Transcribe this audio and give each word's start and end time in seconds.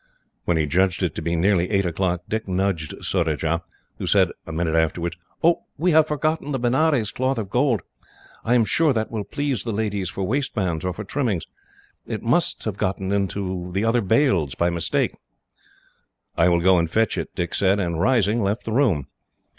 When 0.45 0.57
he 0.57 0.65
judged 0.65 1.03
it 1.03 1.13
to 1.13 1.21
be 1.21 1.35
nearly 1.35 1.69
eight 1.69 1.85
o'clock, 1.85 2.23
Dick 2.27 2.47
nudged 2.47 3.05
Surajah, 3.05 3.61
who 3.99 4.07
said, 4.07 4.31
a 4.47 4.51
minute 4.51 4.75
afterwards: 4.75 5.15
"We 5.77 5.91
have 5.91 6.07
forgotten 6.07 6.51
the 6.51 6.57
Benares 6.57 7.11
cloth 7.11 7.37
of 7.37 7.51
gold. 7.51 7.83
I 8.43 8.55
am 8.55 8.65
sure 8.65 8.93
that 8.93 9.11
will 9.11 9.23
please 9.23 9.63
the 9.63 9.71
ladies 9.71 10.09
for 10.09 10.23
waist 10.23 10.55
bands, 10.55 10.83
or 10.83 10.91
for 10.91 11.03
trimmings. 11.03 11.45
It 12.07 12.23
must 12.23 12.63
have 12.63 12.77
got 12.77 12.97
into 12.97 13.71
the 13.73 13.85
other 13.85 14.01
bales, 14.01 14.55
by 14.55 14.71
mistake." 14.71 15.13
"I 16.35 16.49
will 16.49 16.61
go 16.61 16.79
and 16.79 16.89
fetch 16.89 17.15
it," 17.15 17.35
Dick 17.35 17.53
said, 17.53 17.79
and, 17.79 18.01
rising, 18.01 18.41
left 18.41 18.65
the 18.65 18.71
room. 18.71 19.05